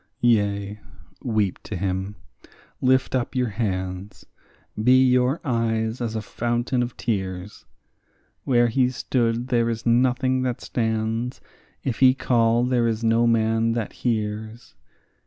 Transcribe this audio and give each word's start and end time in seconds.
Yea, 0.21 0.79
weep 1.23 1.61
to 1.61 1.75
him, 1.75 2.15
lift 2.81 3.13
up 3.13 3.35
your 3.35 3.49
hands; 3.49 4.25
be 4.83 5.05
your 5.05 5.39
eyes 5.45 6.01
as 6.01 6.15
a 6.15 6.23
fountain 6.23 6.81
of 6.81 6.97
tears; 6.97 7.65
Where 8.43 8.69
he 8.69 8.89
stood 8.89 9.49
there 9.49 9.69
is 9.69 9.85
nothing 9.85 10.41
that 10.41 10.59
stands; 10.59 11.39
if 11.83 11.99
he 11.99 12.15
call, 12.15 12.63
there 12.63 12.87
is 12.87 13.03
no 13.03 13.27
man 13.27 13.73
that 13.73 13.93
hears. 13.93 14.73